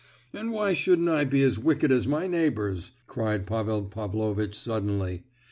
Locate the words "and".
0.33-0.51